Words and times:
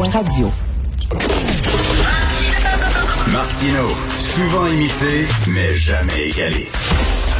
Radio. 0.00 0.50
Martino, 3.32 3.88
souvent 4.18 4.66
imité, 4.66 5.26
mais 5.48 5.74
jamais 5.74 6.28
égalé. 6.28 6.66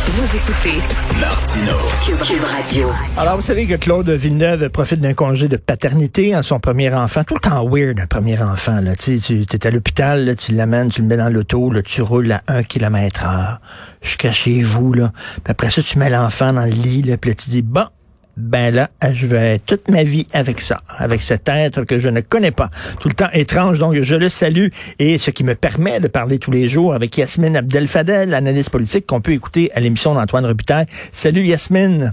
Vous 0.06 0.36
écoutez 0.36 0.78
Martino, 1.20 1.72
Cube, 2.04 2.18
Cube 2.18 2.44
Radio. 2.44 2.90
Alors, 3.16 3.36
vous 3.36 3.42
savez 3.42 3.66
que 3.66 3.74
Claude 3.74 4.08
Villeneuve 4.10 4.68
profite 4.68 5.00
d'un 5.00 5.14
congé 5.14 5.48
de 5.48 5.56
paternité 5.56 6.34
à 6.34 6.42
son 6.42 6.60
premier 6.60 6.92
enfant. 6.92 7.24
Tout 7.24 7.34
le 7.34 7.40
temps 7.40 7.66
weird, 7.68 7.98
un 7.98 8.06
premier 8.06 8.40
enfant. 8.40 8.80
Là. 8.80 8.96
Tu 8.96 9.14
es 9.14 9.66
à 9.66 9.70
l'hôpital, 9.70 10.24
là, 10.24 10.34
tu 10.34 10.52
l'amènes, 10.52 10.90
tu 10.90 11.02
le 11.02 11.08
mets 11.08 11.16
dans 11.16 11.30
l'auto, 11.30 11.70
là, 11.70 11.82
tu 11.82 12.02
roules 12.02 12.32
à 12.32 12.42
un 12.48 12.62
kilomètre 12.62 13.24
heure 13.26 13.58
jusqu'à 14.02 14.30
chez 14.30 14.62
vous. 14.62 14.92
Là. 14.92 15.10
Puis 15.42 15.50
après 15.50 15.70
ça, 15.70 15.82
tu 15.82 15.98
mets 15.98 16.10
l'enfant 16.10 16.52
dans 16.52 16.64
le 16.64 16.70
lit, 16.70 17.02
là, 17.02 17.16
puis 17.16 17.30
là, 17.30 17.34
tu 17.34 17.50
dis, 17.50 17.62
bon, 17.62 17.86
ben 18.36 18.74
là, 18.74 18.88
je 19.12 19.26
vais 19.26 19.58
toute 19.58 19.88
ma 19.88 20.04
vie 20.04 20.26
avec 20.32 20.60
ça, 20.60 20.80
avec 20.88 21.22
cet 21.22 21.48
être 21.48 21.84
que 21.84 21.98
je 21.98 22.08
ne 22.08 22.20
connais 22.20 22.50
pas. 22.50 22.70
Tout 23.00 23.08
le 23.08 23.14
temps 23.14 23.30
étrange, 23.32 23.78
donc 23.78 23.94
je 23.94 24.14
le 24.14 24.28
salue. 24.28 24.68
Et 24.98 25.18
ce 25.18 25.30
qui 25.30 25.44
me 25.44 25.54
permet 25.54 26.00
de 26.00 26.08
parler 26.08 26.38
tous 26.38 26.50
les 26.50 26.68
jours 26.68 26.94
avec 26.94 27.16
Yasmine 27.16 27.56
Abdel-Fadel, 27.56 28.34
analyste 28.34 28.70
politique 28.70 29.06
qu'on 29.06 29.20
peut 29.20 29.32
écouter 29.32 29.70
à 29.74 29.80
l'émission 29.80 30.14
d'Antoine 30.14 30.46
Robitaille. 30.46 30.86
Salut 31.12 31.42
Yasmine. 31.42 32.12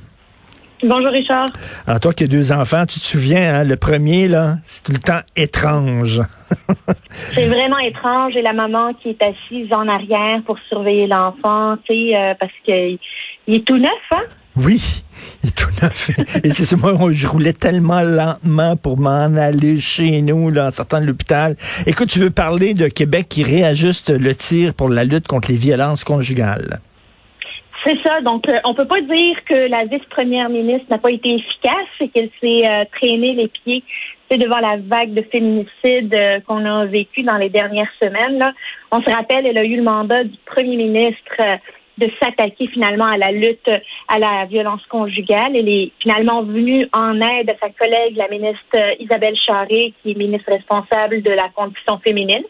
Bonjour 0.81 1.11
Richard. 1.11 1.47
Alors 1.87 1.99
toi 1.99 2.13
qui 2.13 2.23
as 2.23 2.27
deux 2.27 2.53
enfants, 2.53 2.85
tu 2.85 2.99
te 2.99 3.05
souviens, 3.05 3.55
hein, 3.55 3.63
le 3.65 3.75
premier, 3.75 4.29
là, 4.29 4.55
c'est 4.63 4.83
tout 4.83 4.93
le 4.93 4.99
temps 4.99 5.19
étrange. 5.35 6.21
c'est 7.33 7.47
vraiment 7.47 7.79
étrange. 7.79 8.35
Et 8.37 8.41
la 8.41 8.53
maman 8.53 8.93
qui 8.93 9.09
est 9.09 9.21
assise 9.21 9.67
en 9.73 9.89
arrière 9.89 10.41
pour 10.45 10.57
surveiller 10.69 11.07
l'enfant, 11.07 11.75
tu 11.85 11.93
sais, 11.93 12.15
euh, 12.15 12.33
parce 12.39 12.53
qu'il 12.63 12.97
il 13.47 13.55
est 13.55 13.65
tout 13.65 13.77
neuf, 13.77 13.91
hein? 14.11 14.23
Oui, 14.61 15.03
il 15.43 15.49
est 15.49 15.57
tout 15.57 15.69
neuf. 15.81 16.09
Et 16.43 16.49
c'est 16.49 16.75
moi, 16.75 16.93
je 17.13 17.27
roulais 17.27 17.53
tellement 17.53 18.01
lentement 18.01 18.75
pour 18.75 18.97
m'en 18.97 19.35
aller 19.37 19.79
chez 19.79 20.21
nous, 20.21 20.49
là, 20.49 20.67
en 20.67 20.71
sortant 20.71 20.99
de 20.99 21.05
l'hôpital. 21.05 21.55
Écoute, 21.87 22.09
tu 22.09 22.19
veux 22.19 22.29
parler 22.29 22.73
de 22.73 22.87
Québec 22.87 23.27
qui 23.29 23.43
réajuste 23.43 24.09
le 24.09 24.35
tir 24.35 24.73
pour 24.73 24.89
la 24.89 25.05
lutte 25.05 25.27
contre 25.27 25.49
les 25.51 25.57
violences 25.57 26.03
conjugales? 26.03 26.79
C'est 27.85 27.97
ça. 28.05 28.19
Donc, 28.19 28.49
euh, 28.49 28.59
on 28.65 28.73
peut 28.73 28.87
pas 28.87 28.99
dire 28.99 29.45
que 29.45 29.69
la 29.69 29.85
vice-première 29.85 30.49
ministre 30.49 30.87
n'a 30.89 30.97
pas 30.97 31.11
été 31.11 31.35
efficace 31.35 31.87
et 32.01 32.09
qu'elle 32.09 32.29
s'est 32.41 32.67
euh, 32.67 32.83
traînée 32.99 33.33
les 33.33 33.47
pieds 33.47 33.83
devant 34.31 34.59
la 34.59 34.77
vague 34.77 35.13
de 35.13 35.21
féminicides 35.21 36.13
euh, 36.13 36.39
qu'on 36.45 36.65
a 36.65 36.85
vécu 36.85 37.23
dans 37.23 37.37
les 37.37 37.49
dernières 37.49 37.91
semaines. 38.01 38.37
Là. 38.37 38.51
On 38.91 39.01
se 39.01 39.09
rappelle, 39.09 39.45
elle 39.45 39.57
a 39.57 39.63
eu 39.63 39.77
le 39.77 39.83
mandat 39.83 40.25
du 40.25 40.37
premier 40.45 40.75
ministre 40.75 41.33
de 41.99 42.09
s'attaquer 42.21 42.67
finalement 42.67 43.05
à 43.05 43.17
la 43.17 43.31
lutte 43.31 43.69
à 44.07 44.19
la 44.19 44.45
violence 44.45 44.85
conjugale. 44.87 45.55
Elle 45.55 45.69
est 45.69 45.91
finalement 46.01 46.43
venue 46.43 46.87
en 46.93 47.19
aide 47.21 47.49
à 47.49 47.57
sa 47.59 47.69
collègue, 47.69 48.15
la 48.15 48.27
ministre 48.27 48.77
Isabelle 48.99 49.37
Charré, 49.45 49.93
qui 50.01 50.11
est 50.11 50.15
ministre 50.15 50.51
responsable 50.51 51.21
de 51.21 51.31
la 51.31 51.49
condition 51.49 51.99
féminine. 51.99 52.43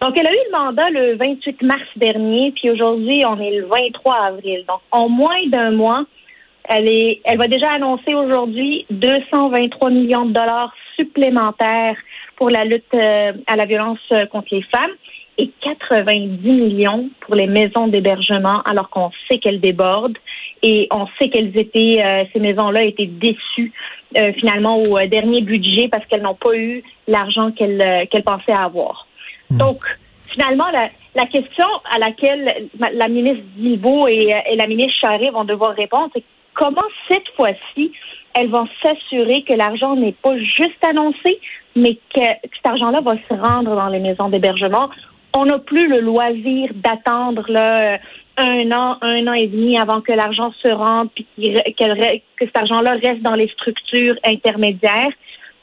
Donc, 0.00 0.18
elle 0.18 0.26
a 0.26 0.32
eu 0.32 0.44
le 0.50 0.58
mandat 0.58 0.90
le 0.90 1.16
28 1.16 1.62
mars 1.62 1.88
dernier, 1.96 2.52
puis 2.52 2.70
aujourd'hui, 2.70 3.24
on 3.26 3.40
est 3.40 3.50
le 3.50 3.66
23 3.66 4.14
avril. 4.14 4.64
Donc, 4.68 4.80
en 4.90 5.08
moins 5.08 5.46
d'un 5.46 5.70
mois, 5.70 6.04
elle 6.68 6.88
est, 6.88 7.20
elle 7.24 7.38
va 7.38 7.48
déjà 7.48 7.70
annoncer 7.72 8.14
aujourd'hui 8.14 8.84
223 8.90 9.90
millions 9.90 10.26
de 10.26 10.32
dollars 10.32 10.74
supplémentaires 10.96 11.96
pour 12.36 12.50
la 12.50 12.64
lutte 12.64 12.84
euh, 12.92 13.32
à 13.46 13.56
la 13.56 13.64
violence 13.64 13.98
euh, 14.12 14.26
contre 14.26 14.48
les 14.50 14.62
femmes 14.62 14.90
et 15.38 15.50
90 15.62 16.48
millions 16.48 17.10
pour 17.20 17.34
les 17.34 17.46
maisons 17.46 17.88
d'hébergement, 17.88 18.62
alors 18.62 18.88
qu'on 18.88 19.10
sait 19.28 19.38
qu'elles 19.38 19.60
débordent 19.60 20.18
et 20.62 20.88
on 20.90 21.06
sait 21.18 21.28
qu'elles 21.28 21.58
étaient, 21.58 22.02
euh, 22.02 22.24
ces 22.32 22.40
maisons-là 22.40 22.84
étaient 22.84 23.06
déçues 23.06 23.72
finalement 24.38 24.78
au 24.82 24.98
dernier 25.06 25.42
budget 25.42 25.88
parce 25.88 26.06
qu'elles 26.06 26.22
n'ont 26.22 26.36
pas 26.36 26.56
eu 26.56 26.82
l'argent 27.06 27.50
qu'elles 27.50 28.08
qu'elles 28.08 28.22
pensaient 28.22 28.52
avoir. 28.52 29.06
Hmm. 29.50 29.58
Donc, 29.58 29.80
finalement, 30.28 30.70
la, 30.72 30.88
la, 31.14 31.26
question 31.26 31.66
à 31.92 31.98
laquelle 31.98 32.68
la 32.78 33.08
ministre 33.08 33.42
Guilbeault 33.58 34.08
et, 34.08 34.34
et 34.50 34.56
la 34.56 34.66
ministre 34.66 34.94
Charest 35.02 35.32
vont 35.32 35.44
devoir 35.44 35.74
répondre, 35.74 36.08
c'est 36.14 36.24
comment 36.54 36.86
cette 37.10 37.28
fois-ci 37.36 37.92
elles 38.36 38.50
vont 38.50 38.68
s'assurer 38.82 39.42
que 39.44 39.54
l'argent 39.54 39.96
n'est 39.96 40.12
pas 40.12 40.36
juste 40.36 40.84
annoncé, 40.86 41.40
mais 41.74 41.94
que 42.14 42.20
cet 42.54 42.66
argent-là 42.66 43.00
va 43.00 43.14
se 43.14 43.34
rendre 43.34 43.74
dans 43.74 43.88
les 43.88 43.98
maisons 43.98 44.28
d'hébergement. 44.28 44.90
On 45.36 45.44
n'a 45.44 45.58
plus 45.58 45.86
le 45.86 46.00
loisir 46.00 46.70
d'attendre 46.74 47.44
là 47.48 47.98
un 48.38 48.70
an, 48.72 48.96
un 49.02 49.26
an 49.26 49.32
et 49.32 49.46
demi 49.46 49.78
avant 49.78 50.00
que 50.00 50.12
l'argent 50.12 50.52
se 50.64 50.70
rende, 50.70 51.10
puis 51.14 51.26
que 51.36 51.84
cet 52.38 52.58
argent-là 52.58 52.92
reste 52.92 53.22
dans 53.22 53.34
les 53.34 53.48
structures 53.48 54.16
intermédiaires. 54.24 55.12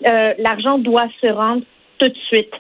Euh, 0.07 0.33
l'argent 0.38 0.78
doit 0.78 1.07
se 1.22 1.28
rendre 1.28 1.63
tout 1.97 2.07
de 2.07 2.17
suite. 2.28 2.53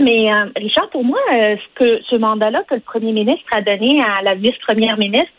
Mais 0.00 0.32
euh, 0.32 0.46
Richard, 0.56 0.90
pour 0.90 1.04
moi, 1.04 1.20
euh, 1.32 1.56
ce 1.56 1.84
que 1.84 2.02
ce 2.10 2.16
mandat-là 2.16 2.64
que 2.68 2.74
le 2.74 2.80
premier 2.80 3.12
ministre 3.12 3.46
a 3.52 3.60
donné 3.60 4.00
à 4.02 4.22
la 4.22 4.34
vice-première 4.34 4.98
ministre, 4.98 5.32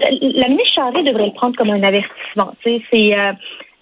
la 0.00 0.48
ministre 0.48 0.74
Charest 0.74 1.06
devrait 1.06 1.26
le 1.26 1.32
prendre 1.32 1.56
comme 1.56 1.70
un 1.70 1.82
avertissement. 1.82 2.54
C'est 2.64 2.82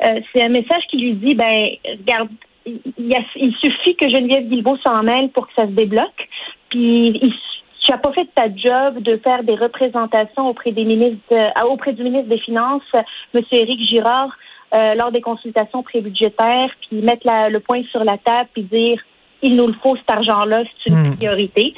euh, 0.04 0.20
c'est 0.32 0.44
un 0.44 0.50
message 0.50 0.82
qui 0.90 0.98
lui 0.98 1.14
dit, 1.14 1.34
ben 1.34 1.68
regarde, 1.98 2.28
il, 2.66 3.54
suffit 3.62 3.96
que 3.96 4.08
Geneviève 4.08 4.48
Guilbeault 4.48 4.78
s'en 4.86 5.02
mêle 5.02 5.30
pour 5.30 5.46
que 5.46 5.52
ça 5.54 5.66
se 5.66 5.72
débloque. 5.72 6.28
Puis 6.70 7.20
tu 7.80 7.90
n'as 7.90 7.98
pas 7.98 8.12
fait 8.12 8.28
ta 8.34 8.48
job 8.54 9.02
de 9.02 9.16
faire 9.18 9.44
des 9.44 9.54
représentations 9.54 10.48
auprès 10.48 10.72
des 10.72 10.84
ministres, 10.84 11.34
auprès 11.64 11.92
du 11.92 12.02
ministre 12.02 12.28
des 12.28 12.38
Finances, 12.38 12.82
M. 13.34 13.42
Éric 13.52 13.80
Girard, 13.88 14.36
lors 14.72 15.12
des 15.12 15.20
consultations 15.20 15.82
prébudgétaires, 15.82 16.70
puis 16.80 17.00
mettre 17.00 17.26
le 17.50 17.60
point 17.60 17.82
sur 17.92 18.02
la 18.02 18.18
table, 18.18 18.48
puis 18.52 18.64
dire 18.64 19.00
il 19.42 19.56
nous 19.56 19.66
le 19.66 19.74
faut 19.74 19.96
cet 19.96 20.10
argent-là, 20.10 20.64
c'est 20.82 20.90
une 20.90 21.10
hmm. 21.10 21.16
priorité. 21.16 21.74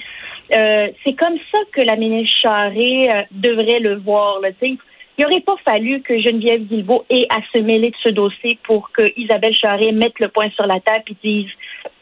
Euh, 0.55 0.89
c'est 1.05 1.15
comme 1.15 1.37
ça 1.53 1.59
que 1.73 1.83
la 1.83 1.97
ministre 1.97 2.35
Charret 2.43 3.03
euh, 3.09 3.23
devrait 3.31 3.81
le 3.81 3.97
voir. 3.97 4.41
Là, 4.41 4.51
il 5.19 5.25
n'aurait 5.25 5.41
pas 5.41 5.57
fallu 5.65 6.01
que 6.01 6.19
Geneviève 6.21 6.63
Guilbeault 6.63 7.05
ait 7.11 7.27
à 7.31 7.39
se 7.53 7.61
mêler 7.61 7.91
de 7.91 7.97
ce 8.05 8.11
dossier 8.11 8.59
pour 8.65 8.91
que 8.93 9.03
Isabelle 9.17 9.55
Charret 9.55 9.93
mette 9.93 10.19
le 10.21 10.29
point 10.29 10.51
sur 10.51 10.67
la 10.67 10.81
table 10.81 11.05
et 11.09 11.17
dise 11.23 11.51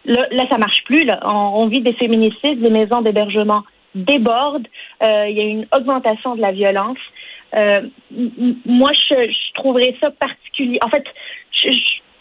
là, 0.04 0.26
là 0.30 0.44
ça 0.50 0.58
marche 0.58 0.84
plus. 0.84 1.04
Là. 1.04 1.20
On, 1.24 1.66
vit 1.66 1.80
des 1.80 1.94
féminicides, 1.94 2.60
les 2.60 2.70
maisons 2.70 3.02
d'hébergement 3.02 3.62
débordent, 3.94 4.68
euh, 5.02 5.26
il 5.28 5.36
y 5.36 5.40
a 5.40 5.44
une 5.44 5.66
augmentation 5.74 6.36
de 6.36 6.42
la 6.42 6.52
violence. 6.52 6.98
moi, 7.54 8.92
je, 8.92 9.14
je 9.30 9.54
trouverais 9.54 9.96
ça 10.00 10.10
particulier. 10.10 10.78
En 10.84 10.90
fait, 10.90 11.04
je, 11.52 11.70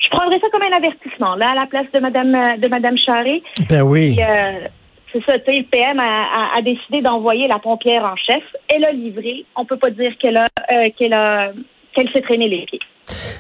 je 0.06 0.10
prendrais 0.10 0.40
ça 0.40 0.48
comme 0.52 0.62
un 0.62 0.78
avertissement, 0.78 1.36
là, 1.36 1.52
à 1.52 1.56
la 1.56 1.66
place 1.66 1.88
de 1.94 2.00
Madame 2.00 2.32
de 2.32 2.68
Madame 2.68 2.98
Charret. 2.98 3.42
Ben 3.70 3.82
oui. 3.82 4.18
Euh, 4.20 4.68
c'est 5.12 5.24
ça, 5.26 5.40
tu 5.40 5.46
sais, 5.46 5.60
le 5.60 5.64
PM 5.64 5.98
a, 6.00 6.62
décidé 6.62 7.02
d'envoyer 7.02 7.48
la 7.48 7.60
pompière 7.60 8.04
en 8.04 8.16
chef. 8.18 8.44
Elle 8.76 8.86
a 8.86 8.92
livré. 8.92 9.46
On 9.56 9.66
peut 9.66 9.78
pas 9.78 9.90
dire 9.90 10.18
qu'elle 10.18 10.38
a 10.38 10.46
euh, 10.72 10.90
qu'elle 10.98 11.14
a 11.14 11.52
qu'elle 11.94 12.10
s'est 12.12 12.22
traîné 12.22 12.50
les 12.50 12.66
pieds. 12.66 12.80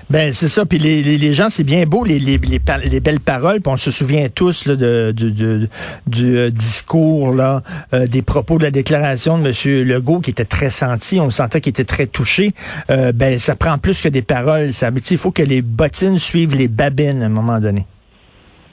Ben 0.09 0.31
c'est 0.33 0.47
ça. 0.47 0.65
Puis 0.65 0.77
les, 0.77 1.01
les, 1.01 1.33
gens, 1.33 1.49
c'est 1.49 1.63
bien 1.63 1.85
beau 1.85 2.03
les, 2.03 2.19
les, 2.19 2.37
les, 2.37 2.99
belles 2.99 3.19
paroles. 3.19 3.61
Puis 3.61 3.71
on 3.71 3.77
se 3.77 3.89
souvient 3.89 4.29
tous 4.29 4.67
là, 4.67 4.75
de, 4.75 5.11
de, 5.11 5.67
du 6.05 6.37
euh, 6.37 6.49
discours 6.51 7.33
là, 7.33 7.61
euh, 7.93 8.05
des 8.05 8.21
propos 8.21 8.59
de 8.59 8.63
la 8.63 8.71
déclaration 8.71 9.39
de 9.39 9.47
M. 9.47 9.87
Legault 9.87 10.19
qui 10.19 10.29
était 10.29 10.45
très 10.45 10.69
senti. 10.69 11.19
On 11.19 11.31
sentait 11.31 11.59
qu'il 11.59 11.71
était 11.71 11.85
très 11.85 12.05
touché. 12.05 12.51
Euh, 12.91 13.11
ben 13.11 13.39
ça 13.39 13.55
prend 13.55 13.77
plus 13.79 14.01
que 14.01 14.09
des 14.09 14.21
paroles. 14.21 14.73
Ça, 14.73 14.91
il 15.09 15.17
faut 15.17 15.31
que 15.31 15.43
les 15.43 15.63
bottines 15.63 16.19
suivent 16.19 16.55
les 16.55 16.67
babines 16.67 17.23
à 17.23 17.25
un 17.25 17.29
moment 17.29 17.59
donné. 17.59 17.85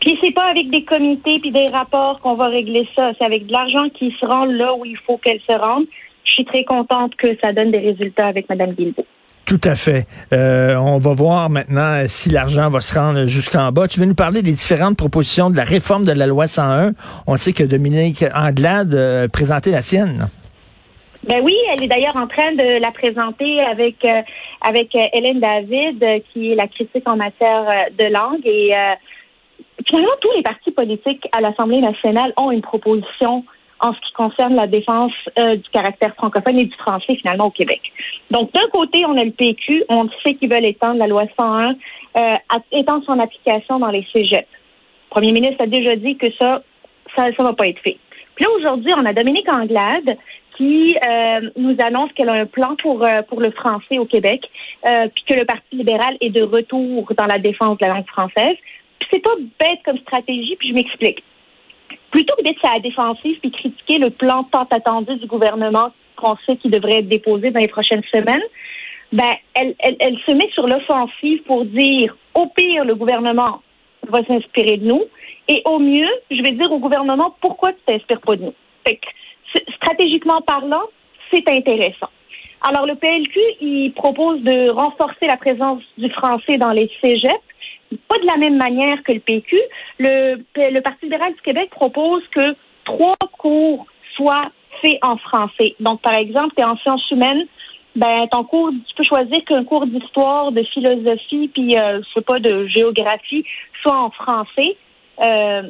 Puis 0.01 0.19
c'est 0.23 0.35
pas 0.35 0.51
avec 0.51 0.69
des 0.71 0.85
comités 0.85 1.39
puis 1.41 1.53
des 1.53 1.67
rapports 1.67 2.21
qu'on 2.21 2.35
va 2.35 2.49
régler 2.49 2.87
ça. 2.95 3.13
C'est 3.17 3.25
avec 3.25 3.47
de 3.47 3.53
l'argent 3.53 3.89
qui 3.95 4.15
se 4.21 4.27
rend 4.27 4.45
là 4.45 4.75
où 4.75 4.85
il 4.85 4.99
faut 5.07 5.17
qu'elle 5.17 5.41
se 5.49 5.57
rende. 5.57 5.85
Je 6.25 6.33
suis 6.33 6.45
très 6.45 6.65
contente 6.65 7.15
que 7.17 7.29
ça 7.43 7.53
donne 7.53 7.71
des 7.71 7.79
résultats 7.79 8.27
avec 8.27 8.49
Mme 8.49 8.73
Guilbeault. 8.73 9.07
Tout 9.45 9.61
à 9.65 9.75
fait. 9.75 10.07
Euh, 10.33 10.77
on 10.77 10.99
va 10.99 11.15
voir 11.15 11.51
maintenant 11.51 12.05
si 12.07 12.31
l'argent 12.31 12.71
va 12.71 12.81
se 12.81 12.97
rendre 12.97 13.25
jusqu'en 13.27 13.73
bas. 13.73 13.89
Tu 13.89 13.99
veux 14.01 14.07
nous 14.07 14.15
parler 14.15 14.41
des 14.41 14.53
différentes 14.53 14.97
propositions 14.97 15.51
de 15.51 15.57
la 15.57 15.65
réforme 15.65 16.05
de 16.05 16.13
la 16.13 16.27
loi 16.27 16.47
101. 16.47 16.93
On 17.27 17.37
sait 17.37 17.53
que 17.53 17.65
Dominique 17.65 18.25
Anglade 18.35 18.95
a 18.95 19.29
présenté 19.29 19.71
la 19.71 19.83
sienne. 19.83 20.29
Ben 21.25 21.41
oui, 21.43 21.55
elle 21.73 21.85
est 21.85 21.89
d'ailleurs 21.89 22.17
en 22.17 22.27
train 22.27 22.53
de 22.53 22.81
la 22.81 22.91
présenter 22.93 23.61
avec 23.61 24.05
euh, 24.05 24.23
avec 24.61 24.95
euh, 24.95 25.01
Hélène 25.13 25.41
David, 25.41 26.23
qui 26.33 26.53
est 26.53 26.55
la 26.55 26.69
critique 26.69 27.09
en 27.09 27.17
matière 27.17 27.65
de 27.99 28.13
langue 28.13 28.47
et 28.47 28.73
finalement, 29.87 30.13
tous 30.21 30.33
les 30.37 30.43
partis 30.43 30.71
politiques 30.71 31.29
à 31.33 31.41
l'Assemblée 31.41 31.81
nationale 31.81 32.33
ont 32.37 32.51
une 32.51 32.63
proposition 32.63 33.45
en 33.83 33.93
ce 33.93 34.01
qui 34.01 34.13
concerne 34.13 34.55
la 34.55 34.67
défense 34.67 35.13
euh, 35.39 35.57
du 35.57 35.69
caractère 35.71 36.15
francophone 36.15 36.59
et 36.59 36.65
du 36.65 36.77
français 36.77 37.17
finalement 37.17 37.47
au 37.47 37.51
Québec. 37.51 37.81
Donc 38.31 38.53
d'un 38.53 38.69
côté, 38.73 39.05
on 39.07 39.17
a 39.17 39.25
le 39.25 39.33
PQ, 39.33 39.85
on 39.89 40.09
sait 40.25 40.35
qu'ils 40.35 40.51
veulent 40.53 40.65
étendre 40.65 40.99
la 40.99 41.07
loi 41.07 41.25
101, 41.39 41.75
euh, 42.17 42.37
étendre 42.71 43.05
son 43.05 43.19
application 43.19 43.79
dans 43.79 43.91
les 43.91 44.07
cégeps. 44.15 44.49
Le 44.49 45.21
premier 45.21 45.33
ministre 45.33 45.63
a 45.63 45.67
déjà 45.67 45.97
dit 45.97 46.17
que 46.17 46.31
ça, 46.41 46.63
ça 47.17 47.29
ne 47.29 47.45
va 47.45 47.53
pas 47.53 47.67
être 47.67 47.81
fait. 47.81 47.99
Puis 48.35 48.45
là, 48.45 48.51
aujourd'hui, 48.57 48.93
on 48.97 49.05
a 49.05 49.13
Dominique 49.13 49.49
Anglade 49.49 50.17
qui 50.57 50.97
euh, 50.97 51.51
nous 51.57 51.77
annonce 51.85 52.13
qu'elle 52.13 52.29
a 52.29 52.35
un 52.35 52.47
plan 52.47 52.77
pour, 52.77 53.05
euh, 53.05 53.23
pour 53.23 53.41
le 53.41 53.51
français 53.51 53.99
au 53.99 54.05
Québec, 54.05 54.43
euh, 54.87 55.09
puis 55.15 55.25
que 55.29 55.41
le 55.41 55.45
Parti 55.45 55.77
libéral 55.77 56.17
est 56.21 56.31
de 56.31 56.43
retour 56.43 57.11
dans 57.17 57.27
la 57.27 57.39
défense 57.39 57.79
de 57.79 57.87
la 57.87 57.95
langue 57.95 58.07
française. 58.07 58.57
Puis 58.99 59.09
c'est 59.13 59.23
pas 59.23 59.35
bête 59.59 59.81
comme 59.85 59.99
stratégie, 59.99 60.57
puis 60.57 60.69
je 60.69 60.75
m'explique 60.75 61.23
plutôt 62.13 62.37
que 62.37 62.45
d'être 62.45 62.65
à 62.65 62.75
la 62.75 62.81
défensive 62.81 63.41
puis 63.41 63.51
critiquer 63.51 63.99
le 63.99 64.11
plan 64.11 64.45
tant 64.45 64.69
attendu 64.71 65.17
du 65.17 65.27
gouvernement 65.27 65.91
qu'on 66.15 66.37
sait 66.47 66.57
qu'il 66.57 66.71
devrait 66.71 66.99
être 66.99 67.09
déposé 67.09 67.51
dans 67.51 67.61
les 67.61 67.69
prochaines 67.69 68.05
semaines, 68.15 68.43
ben, 69.13 69.35
elle, 69.55 69.75
elle, 69.81 69.97
elle 69.99 70.19
se 70.27 70.33
met 70.33 70.49
sur 70.55 70.69
l'offensive 70.69 71.43
pour 71.43 71.65
dire, 71.65 72.17
au 72.35 72.47
pire, 72.47 72.85
le 72.85 72.95
gouvernement 72.95 73.63
va 74.09 74.25
s'inspirer 74.25 74.77
de 74.77 74.87
nous, 74.87 75.05
et 75.49 75.63
au 75.65 75.79
mieux, 75.79 76.09
je 76.31 76.43
vais 76.43 76.53
dire 76.53 76.71
au 76.71 76.79
gouvernement, 76.79 77.35
pourquoi 77.41 77.73
tu 77.73 77.79
t'inspires 77.87 78.21
pas 78.21 78.37
de 78.37 78.45
nous? 78.45 78.55
Fait 78.87 78.97
que, 78.97 79.73
stratégiquement 79.75 80.41
parlant, 80.43 80.85
c'est 81.33 81.49
intéressant. 81.49 82.09
Alors, 82.63 82.87
le 82.87 82.95
PLQ, 82.95 83.39
il 83.61 83.93
propose 83.93 84.41
de 84.43 84.71
renforcer 84.71 85.27
la 85.27 85.37
présence 85.37 85.83
du 85.99 86.09
français 86.11 86.59
dans 86.59 86.71
les 86.71 86.91
cégeps, 87.03 87.35
pas 88.09 88.19
de 88.19 88.27
la 88.27 88.37
même 88.37 88.57
manière 88.57 89.03
que 89.03 89.13
le 89.13 89.21
PQ. 89.21 89.57
Le, 89.99 90.37
le 90.57 90.81
Parti 90.81 91.07
libéral 91.07 91.35
du 91.35 91.41
Québec 91.41 91.71
propose 91.71 92.23
que 92.35 92.55
trois 92.85 93.15
cours 93.39 93.87
soient 94.17 94.51
faits 94.81 94.99
en 95.03 95.17
français. 95.17 95.75
Donc, 95.81 96.01
par 96.01 96.15
exemple, 96.15 96.55
tu 96.57 96.63
es 96.63 96.67
en 96.67 96.77
sciences 96.79 97.11
humaines, 97.11 97.47
ben 97.95 98.27
ton 98.31 98.45
cours, 98.45 98.71
tu 98.71 98.95
peux 98.97 99.05
choisir 99.05 99.45
qu'un 99.45 99.65
cours 99.65 99.87
d'histoire, 99.87 100.53
de 100.53 100.63
philosophie, 100.65 101.49
puis 101.49 101.77
euh, 101.79 102.01
je 102.03 102.13
sais 102.15 102.25
pas, 102.25 102.39
de 102.39 102.67
géographie, 102.67 103.45
soit 103.83 103.97
en 103.97 104.11
français. 104.11 104.77
Euh, 105.23 105.63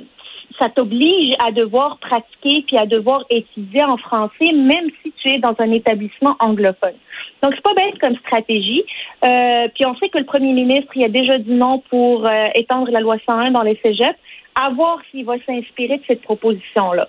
ça 0.58 0.68
t'oblige 0.68 1.34
à 1.44 1.52
devoir 1.52 1.98
pratiquer 1.98 2.64
puis 2.66 2.76
à 2.76 2.86
devoir 2.86 3.24
étudier 3.30 3.84
en 3.84 3.96
français, 3.96 4.52
même 4.52 4.90
si 5.02 5.12
tu 5.22 5.30
es 5.30 5.38
dans 5.38 5.54
un 5.58 5.70
établissement 5.70 6.36
anglophone. 6.40 6.94
Donc, 7.42 7.54
c'est 7.54 7.62
pas 7.62 7.74
bête 7.74 7.98
comme 8.00 8.16
stratégie. 8.16 8.84
Euh, 9.24 9.68
puis 9.74 9.84
on 9.86 9.96
sait 9.96 10.08
que 10.08 10.18
le 10.18 10.24
premier 10.24 10.52
ministre, 10.52 10.92
il 10.94 11.04
a 11.04 11.08
déjà 11.08 11.38
dit 11.38 11.52
non 11.52 11.82
pour 11.90 12.26
euh, 12.26 12.46
étendre 12.54 12.90
la 12.90 13.00
loi 13.00 13.16
101 13.26 13.50
dans 13.50 13.62
les 13.62 13.78
cégeps. 13.84 14.18
À 14.54 14.70
voir 14.70 14.98
s'il 15.10 15.24
va 15.24 15.34
s'inspirer 15.46 15.96
de 15.96 16.02
cette 16.06 16.22
proposition-là. 16.22 17.08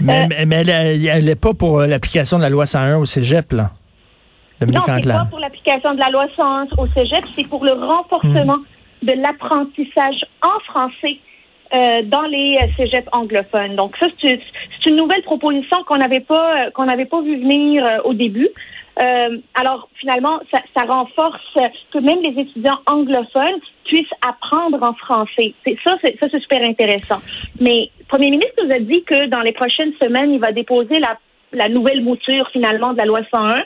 Mais, 0.00 0.24
euh, 0.24 0.44
mais, 0.46 0.62
elle 0.66 1.24
n'est 1.24 1.36
pas 1.36 1.52
pour 1.52 1.80
l'application 1.80 2.38
de 2.38 2.42
la 2.42 2.48
loi 2.48 2.64
101 2.64 2.96
au 2.96 3.04
cégep, 3.04 3.52
là. 3.52 3.70
non, 4.66 4.80
c'est 4.86 5.06
pas 5.06 5.26
pour 5.28 5.38
l'application 5.38 5.94
de 5.94 6.00
la 6.00 6.08
loi 6.08 6.26
101 6.36 6.68
au 6.78 6.86
cégep, 6.96 7.24
c'est 7.32 7.46
pour 7.46 7.64
le 7.64 7.72
renforcement 7.72 8.56
hmm. 8.56 9.06
de 9.06 9.12
l'apprentissage 9.12 10.24
en 10.42 10.58
français 10.60 11.18
euh, 11.72 12.02
dans 12.02 12.22
les 12.22 12.56
euh, 12.60 12.66
cégeps 12.76 13.08
anglophones. 13.12 13.76
Donc 13.76 13.96
ça, 13.96 14.06
c'est 14.20 14.34
une 14.86 14.96
nouvelle 14.96 15.22
proposition 15.22 15.84
qu'on 15.84 15.98
n'avait 15.98 16.18
pas 16.18 16.66
euh, 16.66 16.70
qu'on 16.72 16.86
n'avait 16.86 17.04
pas 17.04 17.22
vu 17.22 17.36
venir 17.36 18.00
au 18.04 18.12
début. 18.12 18.48
alors 19.54 19.88
finalement, 19.94 20.40
ça, 20.52 20.60
ça, 20.76 20.82
renforce 20.82 21.54
que 21.92 21.98
même 21.98 22.20
les 22.22 22.40
étudiants 22.42 22.80
anglophones 22.86 23.60
puissent 23.84 24.16
apprendre 24.26 24.82
en 24.82 24.94
français. 24.94 25.54
Ça, 25.84 25.96
c'est 26.02 26.18
ça, 26.18 26.26
c'est 26.30 26.40
super 26.40 26.62
intéressant. 26.62 27.20
Mais 27.60 27.90
le 28.00 28.04
Premier 28.06 28.30
ministre 28.30 28.64
nous 28.64 28.72
a 28.74 28.80
dit 28.80 29.04
que 29.04 29.26
dans 29.28 29.40
les 29.40 29.52
prochaines 29.52 29.92
semaines, 30.02 30.32
il 30.32 30.40
va 30.40 30.50
déposer 30.50 30.98
la, 30.98 31.18
la 31.52 31.68
nouvelle 31.68 32.02
mouture 32.02 32.48
finalement 32.52 32.92
de 32.94 32.98
la 32.98 33.04
loi 33.04 33.20
101. 33.32 33.62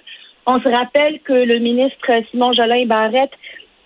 On 0.46 0.60
se 0.60 0.68
rappelle 0.68 1.20
que 1.20 1.32
le 1.32 1.58
ministre 1.58 2.10
Simon 2.30 2.52
Jolin 2.52 2.84
Barrette 2.84 3.32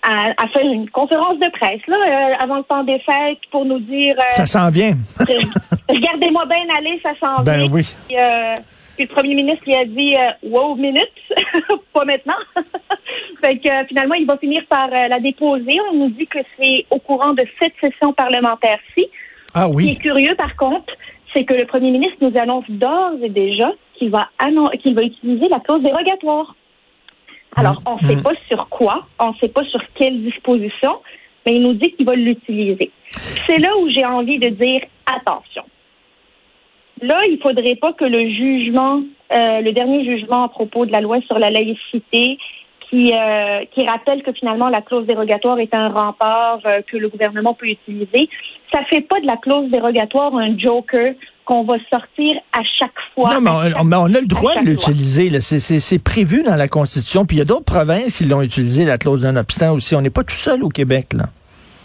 à, 0.02 0.30
à, 0.42 0.48
faire 0.48 0.62
une 0.62 0.88
conférence 0.90 1.38
de 1.38 1.50
presse 1.50 1.80
là 1.86 1.96
euh, 1.96 2.42
avant 2.42 2.58
le 2.58 2.62
temps 2.64 2.84
des 2.84 2.98
fêtes 3.00 3.38
pour 3.50 3.64
nous 3.64 3.80
dire 3.80 4.16
euh, 4.18 4.30
ça 4.32 4.46
s'en 4.46 4.70
vient. 4.70 4.94
Regardez-moi 5.88 6.46
bien 6.46 6.64
aller, 6.76 7.00
ça 7.02 7.12
s'en 7.20 7.42
ben 7.42 7.58
vient. 7.58 7.70
Oui. 7.72 7.82
Puis, 8.06 8.16
euh, 8.18 8.56
puis, 8.96 9.06
le 9.06 9.14
premier 9.14 9.34
ministre 9.34 9.62
il 9.66 9.76
a 9.76 9.84
dit 9.84 10.14
wow 10.42 10.74
minute, 10.74 11.12
pas 11.94 12.04
maintenant. 12.04 12.34
fait 13.44 13.58
que 13.58 13.86
finalement 13.88 14.14
il 14.14 14.26
va 14.26 14.36
finir 14.38 14.62
par 14.68 14.88
la 14.88 15.18
déposer. 15.20 15.78
On 15.92 15.96
nous 15.96 16.10
dit 16.10 16.26
que 16.26 16.38
c'est 16.58 16.86
au 16.90 16.98
courant 16.98 17.34
de 17.34 17.44
cette 17.60 17.74
session 17.82 18.12
parlementaire-ci. 18.12 19.06
Ah 19.54 19.68
oui. 19.68 19.84
Ce 19.84 19.88
qui 19.88 19.96
est 19.96 20.00
curieux 20.00 20.34
par 20.36 20.56
contre, 20.56 20.92
c'est 21.34 21.44
que 21.44 21.54
le 21.54 21.66
premier 21.66 21.90
ministre 21.90 22.16
nous 22.20 22.36
annonce 22.38 22.64
d'ores 22.68 23.22
et 23.22 23.28
déjà 23.28 23.70
qu'il 23.94 24.10
va 24.10 24.28
qu'il 24.82 24.94
va 24.94 25.02
utiliser 25.02 25.48
la 25.48 25.60
clause 25.60 25.82
dérogatoire. 25.82 26.54
Alors, 27.58 27.82
on 27.86 27.96
ne 27.96 28.08
sait 28.08 28.16
mm. 28.16 28.22
pas 28.22 28.34
sur 28.48 28.68
quoi, 28.68 29.06
on 29.18 29.32
ne 29.32 29.36
sait 29.40 29.48
pas 29.48 29.64
sur 29.64 29.80
quelle 29.94 30.22
disposition, 30.22 31.00
mais 31.44 31.56
il 31.56 31.62
nous 31.62 31.74
dit 31.74 31.92
qu'il 31.92 32.06
va 32.06 32.14
l'utiliser. 32.14 32.90
C'est 33.46 33.58
là 33.58 33.76
où 33.78 33.88
j'ai 33.90 34.04
envie 34.04 34.38
de 34.38 34.48
dire 34.48 34.82
attention. 35.06 35.64
Là, 37.02 37.24
il 37.26 37.34
ne 37.34 37.40
faudrait 37.40 37.76
pas 37.76 37.92
que 37.92 38.04
le 38.04 38.28
jugement, 38.30 39.02
euh, 39.32 39.60
le 39.60 39.72
dernier 39.72 40.04
jugement 40.04 40.44
à 40.44 40.48
propos 40.48 40.86
de 40.86 40.92
la 40.92 41.00
loi 41.00 41.20
sur 41.22 41.38
la 41.38 41.50
laïcité, 41.50 42.38
qui, 42.88 43.12
euh, 43.14 43.64
qui 43.72 43.86
rappelle 43.86 44.22
que 44.22 44.32
finalement 44.32 44.68
la 44.68 44.80
clause 44.80 45.06
dérogatoire 45.06 45.58
est 45.58 45.74
un 45.74 45.88
rempart 45.88 46.60
euh, 46.64 46.80
que 46.82 46.96
le 46.96 47.08
gouvernement 47.08 47.54
peut 47.54 47.66
utiliser, 47.66 48.28
ça 48.72 48.82
fait 48.84 49.02
pas 49.02 49.20
de 49.20 49.26
la 49.26 49.36
clause 49.36 49.70
dérogatoire 49.70 50.34
un 50.34 50.56
joker 50.56 51.14
qu'on 51.48 51.64
va 51.64 51.76
sortir 51.90 52.36
à 52.52 52.60
chaque 52.78 52.92
fois. 53.14 53.32
Non, 53.32 53.40
mais 53.40 53.72
on, 53.80 53.90
a 53.90 54.20
le 54.20 54.26
droit 54.26 54.54
de 54.56 54.66
l'utiliser. 54.66 55.40
C'est 55.40 56.04
prévu 56.04 56.42
dans 56.42 56.56
la 56.56 56.68
Constitution. 56.68 57.24
Puis 57.24 57.36
il 57.36 57.38
y 57.38 57.42
a 57.42 57.46
d'autres 57.46 57.64
provinces 57.64 58.18
qui 58.18 58.24
l'ont 58.24 58.42
utilisé, 58.42 58.84
la 58.84 58.98
clause 58.98 59.22
d'un 59.22 59.34
obstant 59.36 59.72
aussi. 59.72 59.94
On 59.94 60.02
n'est 60.02 60.10
pas 60.10 60.24
tout 60.24 60.36
seul 60.36 60.62
au 60.62 60.68
Québec, 60.68 61.14
là. 61.14 61.24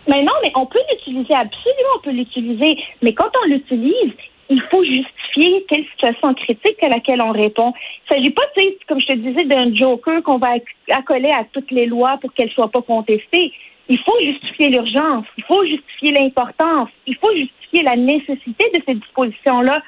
Mais 0.09 0.21
non, 0.21 0.33
mais 0.43 0.51
on 0.55 0.65
peut 0.65 0.81
l'utiliser, 0.91 1.33
absolument, 1.33 1.95
on 1.95 2.03
peut 2.03 2.11
l'utiliser. 2.11 2.77
Mais 3.01 3.13
quand 3.13 3.29
on 3.41 3.47
l'utilise, 3.47 4.11
il 4.49 4.61
faut 4.69 4.83
justifier 4.83 5.65
quelle 5.69 5.85
situation 5.93 6.33
critique 6.33 6.83
à 6.83 6.89
laquelle 6.89 7.21
on 7.21 7.31
répond. 7.31 7.71
Il 8.11 8.15
ne 8.15 8.17
s'agit 8.17 8.31
pas, 8.31 8.43
comme 8.89 8.99
je 8.99 9.07
te 9.07 9.13
disais, 9.13 9.45
d'un 9.45 9.73
joker 9.73 10.21
qu'on 10.23 10.39
va 10.39 10.55
accoler 10.91 11.31
à 11.31 11.45
toutes 11.53 11.71
les 11.71 11.85
lois 11.85 12.17
pour 12.19 12.33
qu'elles 12.33 12.49
ne 12.49 12.51
soient 12.51 12.69
pas 12.69 12.81
contestées. 12.81 13.53
Il 13.89 13.99
faut 13.99 14.19
justifier 14.21 14.69
l'urgence, 14.69 15.25
il 15.37 15.43
faut 15.43 15.65
justifier 15.65 16.11
l'importance, 16.13 16.89
il 17.05 17.15
faut 17.17 17.33
justifier 17.35 17.83
la 17.83 17.95
nécessité 17.95 18.71
de 18.73 18.81
ces 18.85 18.93
dispositions-là 18.95 19.81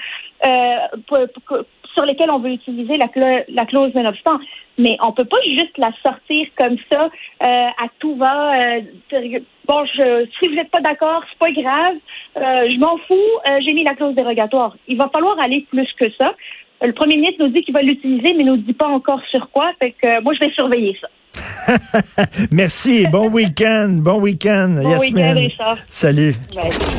euh, 0.45 1.25
sur 1.95 2.05
lesquelles 2.05 2.29
on 2.29 2.39
veut 2.39 2.51
utiliser 2.51 2.97
la, 2.97 3.07
la 3.47 3.65
clause 3.65 3.93
d'un 3.93 4.05
obstant. 4.05 4.37
Mais 4.77 4.97
on 5.01 5.13
peut 5.13 5.25
pas 5.25 5.41
juste 5.45 5.77
la 5.77 5.91
sortir 6.05 6.47
comme 6.57 6.75
ça 6.91 7.05
euh, 7.05 7.47
à 7.47 7.87
tout 7.99 8.15
va. 8.15 8.59
Euh, 8.59 8.81
bon, 9.65 9.85
je, 9.85 10.27
si 10.37 10.49
vous 10.49 10.55
n'êtes 10.55 10.71
pas 10.71 10.81
d'accord, 10.81 11.23
c'est 11.29 11.39
pas 11.39 11.51
grave. 11.51 11.95
Euh, 12.35 12.69
je 12.69 12.77
m'en 12.77 12.97
fous. 13.07 13.13
Euh, 13.49 13.59
j'ai 13.63 13.71
mis 13.73 13.85
la 13.85 13.95
clause 13.95 14.15
dérogatoire. 14.15 14.75
Il 14.87 14.97
va 14.97 15.09
falloir 15.13 15.39
aller 15.39 15.65
plus 15.69 15.87
que 15.93 16.11
ça. 16.19 16.35
Le 16.81 16.91
premier 16.91 17.15
ministre 17.15 17.41
nous 17.41 17.51
dit 17.51 17.61
qu'il 17.61 17.73
va 17.73 17.81
l'utiliser, 17.81 18.33
mais 18.33 18.43
nous 18.43 18.57
dit 18.57 18.73
pas 18.73 18.87
encore 18.87 19.21
sur 19.31 19.49
quoi. 19.51 19.71
Fait 19.79 19.91
que 19.91 20.21
moi, 20.21 20.33
je 20.33 20.45
vais 20.45 20.51
surveiller 20.51 20.97
ça. 20.99 21.07
Merci. 22.51 23.07
Bon 23.07 23.29
week-end. 23.29 23.89
Bon 24.01 24.19
week-end. 24.19 24.81
Bon 24.81 24.97
week-end, 24.99 25.47
Salut. 25.89 26.35